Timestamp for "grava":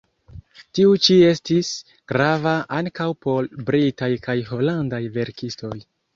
2.13-2.55